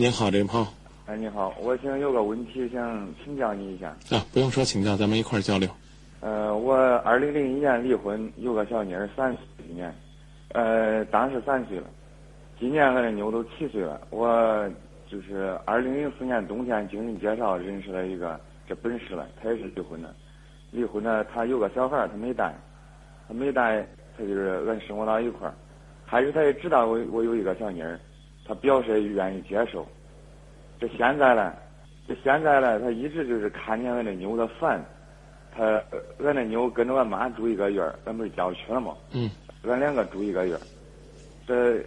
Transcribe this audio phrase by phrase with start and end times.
[0.00, 0.64] 您好，林鹏
[1.06, 3.88] 哎，你好，我想有个问题想请教你一下。
[4.12, 5.68] 啊，不用说请教，咱们一块儿交流。
[6.20, 9.92] 呃，我二零零一年离婚，有个小妮儿三岁今年，
[10.50, 11.88] 呃，当时三岁了，
[12.60, 14.00] 今年俺这妞都七岁了。
[14.10, 14.70] 我
[15.10, 18.38] 就是二零零四年冬天经人介绍认识了一个
[18.68, 20.14] 这本市的，他也是离婚的。
[20.70, 22.54] 离婚呢，他有个小孩儿，他没带，
[23.26, 23.84] 他没带，
[24.16, 25.54] 他就是俺生活到一块儿。
[26.06, 27.98] 开始他也知道我我有一个小妮儿，
[28.48, 29.86] 他表示愿意接受。
[30.80, 31.54] 这现在呢，
[32.08, 34.82] 这现在呢，他一直就是看见俺那妞他烦。
[35.54, 35.82] 他
[36.24, 38.96] 俺那妞跟着俺妈住一个院儿，俺不是郊区了吗？
[39.12, 39.30] 嗯。
[39.64, 40.60] 俺两个住一个院儿，
[41.46, 41.84] 这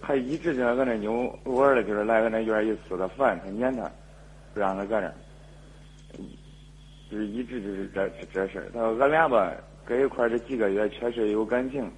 [0.00, 3.88] 他一直就俺那妞偶尔的就是来俺那院儿一次，他烦，他撵他，
[4.52, 5.14] 不让他搁那儿。
[7.08, 8.66] 就是一直就是这这事儿。
[8.74, 9.52] 他说俺俩吧，
[9.84, 11.88] 搁一块儿这几个月确实有感情。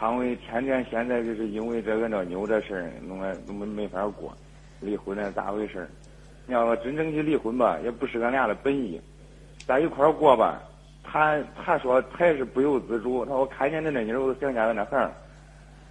[0.00, 4.34] 他为天天现在就是因为这个那妞这事儿，弄得没没法过。
[4.80, 5.86] 离婚了，咋回事？
[6.46, 8.98] 你要说真正去离婚吧，也不是俺俩的本意。
[9.66, 10.62] 在一块儿过吧，
[11.04, 13.26] 他他说他也是不由自主。
[13.26, 15.12] 他说我看见那那妮儿，我都想家俺那孩儿。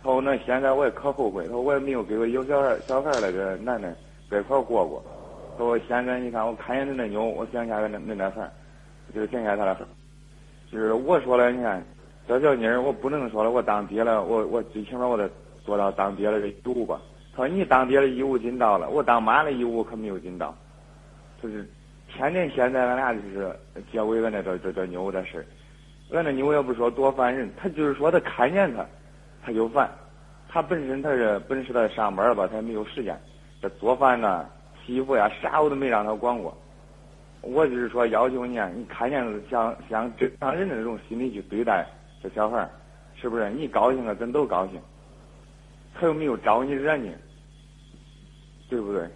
[0.02, 1.44] 他说那现在我也可后悔。
[1.44, 3.96] 他说我也没有给我有小孩小孩那个男的
[4.28, 5.04] 在一块儿过过。
[5.56, 8.50] 他说现在你看我看见那那妞，我想家俺那那那孩儿，
[9.14, 9.82] 就是想家他那孩。
[10.72, 11.84] 就是我说了，你看
[12.30, 15.28] 这小妮，我不能说了，我当爹了，我我最起码我得
[15.66, 17.02] 做到当爹的这义务吧。
[17.36, 20.56] 他说你当爹的义务尽到了，我当妈的义务可没有尽到。
[21.42, 21.68] 就是
[22.08, 23.52] 天天现在俺俩就是
[23.92, 25.46] 结尾俺那这这这妞的事儿，
[26.16, 28.86] 俺那妞也不说多烦人，他就是说他看见他，
[29.44, 29.90] 他就烦。
[30.48, 33.20] 他本身他是本是他上班吧，他也没有时间，
[33.60, 34.48] 这做饭呢、
[34.86, 36.56] 洗衣服呀，啥我都没让他管过。
[37.42, 41.88] 我就是说要求你，你看见像像正常人的那种心理去对待
[42.22, 42.70] 这小孩儿，
[43.20, 43.50] 是不是？
[43.52, 44.80] 你高兴了，咱都高兴。
[45.94, 47.12] 他又没有招你惹你，
[48.70, 49.08] 对不对？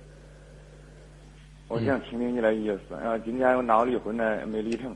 [1.67, 2.81] 我想听听你的意思。
[2.91, 4.95] 然后今天又闹离婚呢，没离成。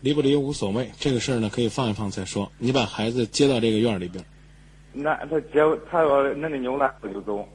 [0.00, 2.50] 离不离无所谓，这个事儿呢可以放一放再说。
[2.58, 4.22] 你把孩子接到这个院儿里边，
[4.92, 5.60] 那他接
[5.90, 7.48] 他要那个牛来我就走。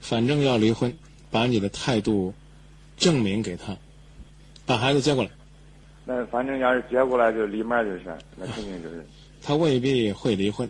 [0.00, 0.96] 反正要离婚，
[1.30, 2.32] 把你的态度
[2.96, 3.76] 证明给他，
[4.66, 5.30] 把孩子接过来。
[6.04, 8.04] 那反正要是接过来就立马就是，
[8.36, 9.04] 那肯定就是。
[9.42, 10.68] 他未必会离婚，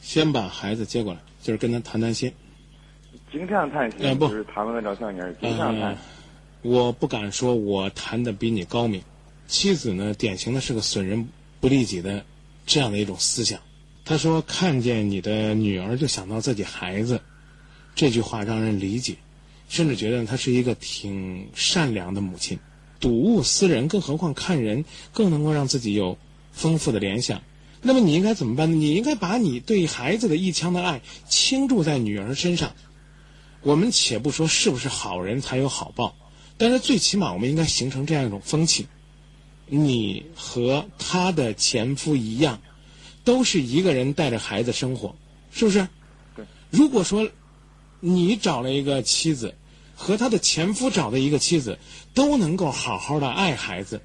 [0.00, 2.32] 先把孩子接过来，就是跟他谈谈心。
[3.30, 5.98] 经常谈心，哎不就是他们那找小妮儿经常谈呃。
[6.62, 9.02] 我不敢说我谈的比你高明。
[9.46, 11.28] 妻子呢，典型的是个损人
[11.60, 12.24] 不利己的
[12.64, 13.60] 这样的一种思想。
[14.06, 17.20] 他说：“看见你的女儿就想到自己孩子，
[17.94, 19.16] 这句话让人理解，
[19.68, 22.58] 甚至觉得她是一个挺善良的母亲。
[23.04, 26.16] 睹物思人，更何况看人更能够让自己有
[26.52, 27.42] 丰富的联想。
[27.82, 28.76] 那么你应该怎么办呢？
[28.78, 32.72] 你应该把你对孩子的一腔的爱倾注在女儿身上。
[33.60, 36.16] 我们且不说是不是好人才有好报，
[36.56, 38.86] 但是最起码我们应该形成这样一种风气：
[39.66, 42.62] 你和他的前夫一样，
[43.22, 45.14] 都是一个人带着孩子生活，
[45.52, 45.86] 是不是？
[46.34, 46.46] 对。
[46.70, 47.28] 如果说
[48.00, 49.54] 你找了一个妻子，
[49.94, 51.78] 和他的前夫找的一个妻子，
[52.14, 54.02] 都能够好好的爱孩子，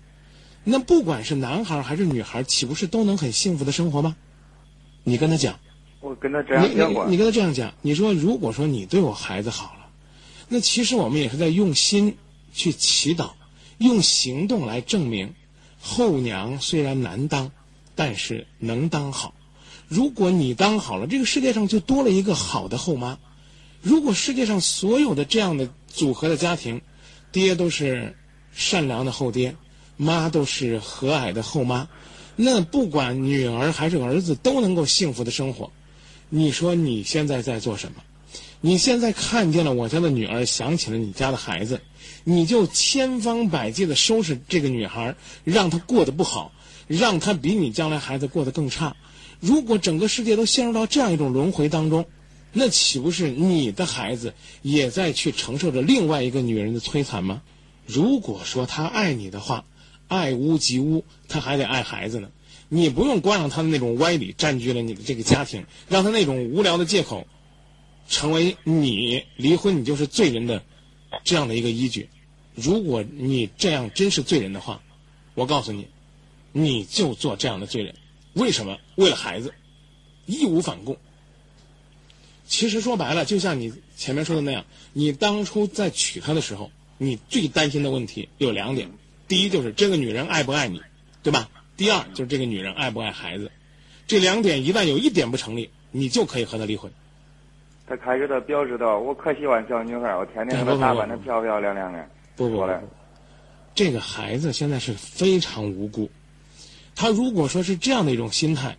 [0.64, 4.16] 那不管是男孩还是女孩，岂不是都能很幸福的生活吗？
[5.04, 5.60] 你跟他讲。
[6.02, 7.18] 我跟他这样你讲过你你。
[7.18, 9.90] 跟他这样讲，你说如果说你对我孩子好了，
[10.48, 12.16] 那其实我们也是在用心
[12.54, 13.32] 去祈祷，
[13.80, 15.34] 用行动来证明，
[15.82, 17.52] 后娘虽然难当，
[17.96, 19.34] 但是能当好。
[19.90, 23.18] 如果你当好了，这个世界上就多了一个好的后妈。
[23.82, 26.80] 如果世界上所有的这样的组合的家庭，
[27.30, 28.16] 爹都是
[28.54, 29.54] 善良的后爹，
[29.98, 31.90] 妈都是和蔼的后妈，
[32.38, 35.70] 那不管女儿还是儿子都能够幸福的生活。
[36.30, 38.02] 你说你现在在做什么？
[38.62, 41.82] 你现在看见了我家的女儿，想起了你家的孩子，
[42.24, 46.54] 你就千方百计的收拾这个女孩，让她过得不好，
[46.88, 48.96] 让她比你将来孩子过得更差。
[49.42, 52.06] 如果整个世界都陷入到这样一种轮回当中，
[52.52, 57.42] 那岂不是你的孩子也在去承受着另外一个女人的摧残吗？
[57.86, 59.66] 如果说他爱你的话，
[60.08, 62.30] 爱屋及乌，他还得爱孩子呢。
[62.68, 67.26] 你不用光让他的那种歪理占据了你的这个家庭，让他那种无聊的借口，
[68.08, 70.64] 成为你离婚你就是罪人的
[71.24, 72.10] 这样的一个依据。
[72.54, 74.82] 如果你这样真是罪人的话，
[75.34, 75.88] 我告诉你，
[76.52, 77.96] 你就做这样的罪人。
[78.34, 78.78] 为什么？
[78.96, 79.54] 为了孩子，
[80.28, 80.98] 义无反顾。
[82.50, 88.90] 其实说白了，就像你前面说的那样，你当初在娶她的时候，你最担心的问题有两点：
[89.28, 90.82] 第一就是这个女人爱不爱你，
[91.22, 91.48] 对吧？
[91.78, 93.52] 第二就是这个女人爱不爱孩子。
[94.08, 96.92] 这两点一旦有一点不成立，你就可以和她离婚。
[97.88, 102.04] 他开始他表示到，我可喜欢小女孩，我天天给她打扮的漂漂亮亮的。
[102.36, 102.68] 不不不，
[103.76, 106.10] 这个孩子现在是非常无辜。
[106.96, 108.76] 他如果说是这样的一种心态，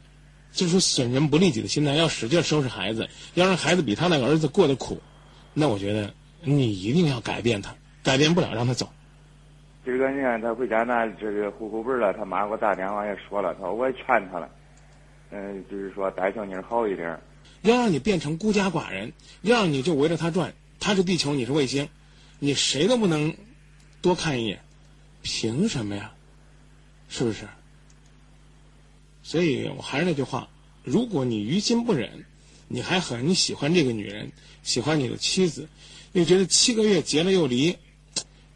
[0.52, 5.00] 就是说损人不利己的心态，要使劲收拾孩子，要让孩子比他那个儿子过得苦，
[5.54, 6.12] 那我觉得
[6.42, 8.90] 你一定要改变他，改变不了让他走。
[9.84, 14.48] 今儿个你看他回家拿这个户口本了，他妈给我打电话也说了，他说我也劝他了，
[15.30, 17.18] 嗯，就是说带小妮好一点。
[17.62, 19.12] 要让你变成孤家寡人，
[19.42, 21.88] 要让你就围着他转，他是地球，你是卫星，
[22.38, 23.34] 你谁都不能
[24.02, 24.60] 多看一眼，
[25.22, 26.12] 凭什么呀？
[27.08, 27.46] 是不是？
[29.30, 30.48] 所以我还是那句话，
[30.82, 32.24] 如果你于心不忍，
[32.66, 34.32] 你还很喜欢这个女人，
[34.64, 35.68] 喜欢你的妻子，
[36.14, 37.76] 又觉得七个月结了又离，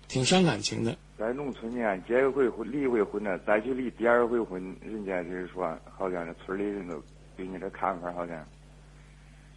[0.08, 0.98] 挺伤感情的。
[1.16, 7.00] 在农村呢，结一回婚，离一回婚呢，再去离第二回婚，人家就是说，好像这村里人都
[7.36, 8.44] 对你的看法好像。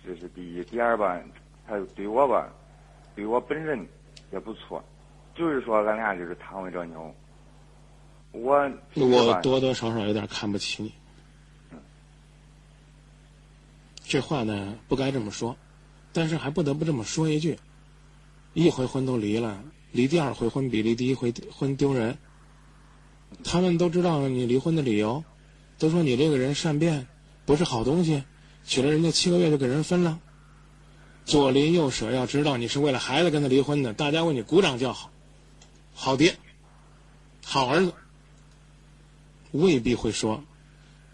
[0.05, 1.19] 这是第一，第二吧，
[1.67, 2.47] 他对我吧，
[3.15, 3.83] 对我本人
[4.31, 4.85] 也不错，
[5.33, 7.11] 就是说俺俩就是贪为这牛。
[8.33, 10.93] 我我多多少少有点看不起你。
[14.07, 15.57] 这话呢不该这么说，
[16.13, 17.59] 但是还不得不这么说一句：
[18.53, 19.61] 一回婚都离了，
[19.91, 22.17] 离第二回婚比离第一回婚丢人。
[23.43, 25.25] 他们都知道你离婚的理由，
[25.77, 27.07] 都说你这个人善变，
[27.45, 28.23] 不是好东西。
[28.65, 30.19] 娶了人家七个月就给人分了，
[31.25, 35.11] 左邻右舍要知道你是为了孩子跟他离婚的，大家为你鼓掌叫好，
[35.93, 36.37] 好爹，
[37.43, 37.93] 好儿子，
[39.51, 40.43] 未必会说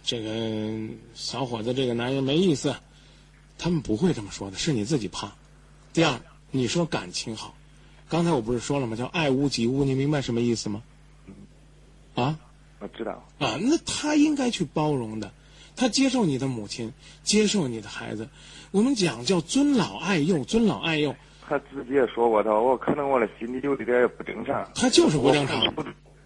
[0.03, 0.29] 这个
[1.13, 2.75] 小伙子这个男人没意思，
[3.57, 5.31] 他们不会这么说的，是你自己怕。
[5.93, 6.19] 第二，
[6.51, 7.55] 你说感情好，
[8.09, 8.95] 刚才我不是说了吗？
[8.95, 10.83] 叫爱屋及乌，你明白什么意思吗？
[12.15, 12.37] 啊？
[12.79, 13.11] 我知道。
[13.39, 15.31] 啊，那他应该去包容的。
[15.75, 18.29] 他接受你的母亲，接受你的孩子，
[18.71, 21.15] 我们讲叫尊老爱幼，尊老爱幼。
[21.41, 24.69] 他自己也说过，他我可能我的心里有点点不正常。
[24.75, 25.73] 他就是不正常，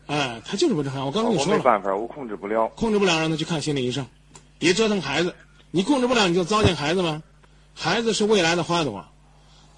[0.07, 1.05] 哎，他就是不正常。
[1.05, 4.07] 我刚跟你说了，没办法，我控制不了，控制不了，让他去看心理医生，
[4.57, 5.35] 别折腾孩子。
[5.71, 7.21] 你控制不了，你就糟践孩子吗？
[7.75, 9.05] 孩子是未来的花朵，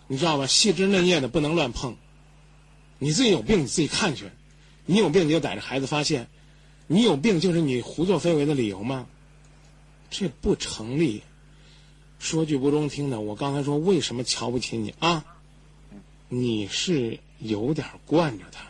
[0.08, 0.48] 你知道吧？
[0.48, 1.98] 细枝嫩叶的不能乱碰。
[3.00, 4.30] 你自己有病，你自己看去。
[4.86, 6.28] 你有病，你就逮着孩子发现。
[6.88, 9.08] 你有病，就是你胡作非为的理由吗？
[10.10, 11.24] 这不成立。
[12.20, 15.24] 说句不中听的，我刚才说为什么瞧不起你啊？
[16.28, 18.66] 你是有点惯着他。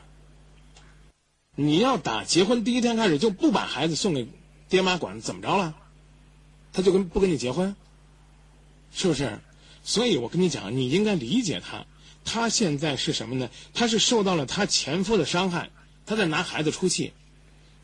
[1.61, 4.29] 你要打结婚第一天开始就不把孩子送给
[4.69, 5.75] 爹妈管，怎么着了？
[6.71, 7.75] 他就跟不跟你结婚？
[8.93, 9.39] 是不是？
[9.83, 11.85] 所以我跟你讲，你应该理解他。
[12.23, 13.49] 他现在是什么呢？
[13.73, 15.69] 他是受到了他前夫的伤害，
[16.05, 17.11] 他在拿孩子出气。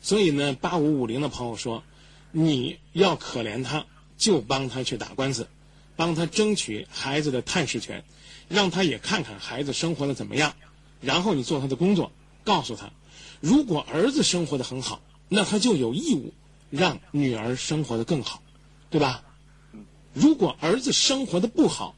[0.00, 1.82] 所以呢，八五五零的朋友说。
[2.32, 3.86] 你要可怜他，
[4.18, 5.48] 就帮他去打官司，
[5.94, 8.04] 帮他争取孩子的探视权，
[8.48, 10.54] 让他也看看孩子生活的怎么样，
[11.00, 12.12] 然后你做他的工作，
[12.44, 12.90] 告诉他，
[13.40, 16.32] 如果儿子生活的很好，那他就有义务
[16.70, 18.42] 让女儿生活的更好，
[18.90, 19.22] 对吧？
[20.14, 21.94] 如果儿子生活的不好，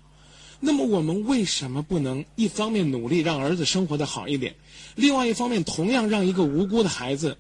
[0.61, 4.57] 那么我们为什么不能一方面努力让儿子生活的好一点，
[4.95, 7.39] 另外一方面同样让一个无辜的孩子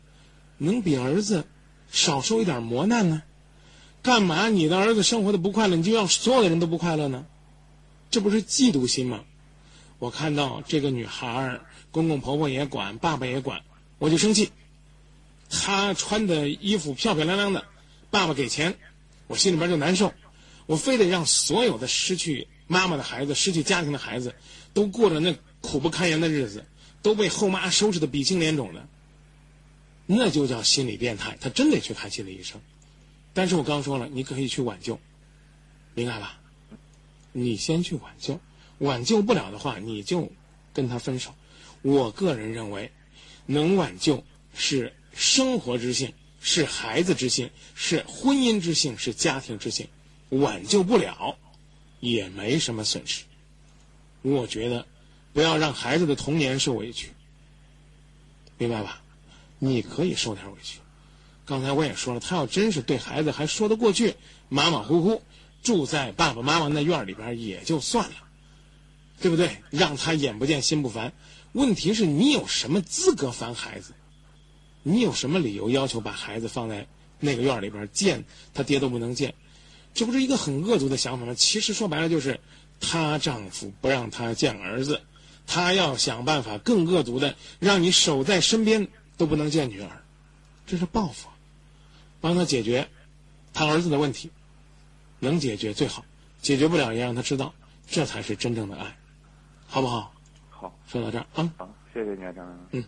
[0.59, 1.45] 能比儿子？
[1.91, 3.23] 少受一点磨难呢？
[4.03, 7.25] 干嘛你的儿子生活的不快乐，你就让所有的人都不快乐呢？
[8.11, 9.25] 这不是嫉妒心吗？
[9.99, 11.61] 我看到这个女孩，
[11.91, 13.63] 公公婆婆也管，爸爸也管，
[13.99, 14.51] 我就生气。
[15.51, 17.65] 他穿的衣服漂漂亮亮的，
[18.11, 18.77] 爸爸给钱，
[19.27, 20.13] 我心里边就难受。
[20.67, 24.35] 我非得让所有的失去妈妈的孩子、失去家庭的孩子，
[24.75, 26.67] 都过着那苦不堪言的日子，
[27.01, 28.87] 都被后妈收拾的鼻青脸肿的。
[30.05, 32.61] 那就叫心理变态，他真得去看心理医生。
[33.33, 35.01] 但是我刚说了，你可以去挽救，
[35.95, 36.39] 明白吧？
[37.33, 38.39] 你先去挽救，
[38.79, 40.31] 挽救不了的话，你就
[40.75, 41.35] 跟他分手。
[41.83, 42.91] 我个人认为，
[43.51, 44.23] 能挽救
[44.55, 46.13] 是生活之幸，
[46.43, 49.89] 是孩子之幸，是婚姻之幸，是家庭之幸。
[50.29, 51.39] 挽救不了，
[52.01, 53.25] 也没什么损失。
[54.21, 54.87] 我觉得，
[55.33, 57.09] 不要让孩子的童年受委屈，
[58.59, 59.01] 明白吧？
[59.59, 60.81] 你可以受点委屈，
[61.47, 64.17] 刚才我也说了，他要真是对孩子还说得过去，
[64.51, 65.23] 马马虎虎
[65.63, 68.17] 住在爸爸妈妈那院里边也就算了，
[69.23, 69.57] 对不对？
[69.71, 71.15] 让他眼不见心不烦。
[71.59, 73.93] 问题是你有什么资格烦孩子？
[74.83, 76.87] 你有什么理由要求把孩子放在
[77.19, 78.25] 那个院里边见
[78.55, 79.35] 他爹都不能见？
[79.93, 81.35] 这不是一个很恶毒的想法吗？
[81.35, 82.41] 其实说白了就是，
[82.81, 85.03] 她丈夫不让她见儿子，
[85.47, 88.89] 她要想办法更恶毒的让你守在身边。
[89.19, 90.05] 都不能见女儿，
[90.65, 91.29] 这是报复，
[92.21, 92.89] 帮他解决
[93.53, 94.31] 他儿子的问题，
[95.19, 96.05] 能解决最好，
[96.41, 97.53] 解决不了也让他知道，
[97.91, 98.97] 这才是真正的爱，
[99.67, 100.15] 好不好？
[100.61, 101.55] 好，说到这儿啊。
[101.57, 102.45] 好，谢谢你啊，张。
[102.45, 102.67] 嗯。